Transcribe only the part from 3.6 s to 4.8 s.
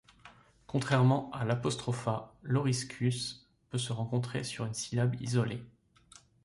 peut se rencontrer sur une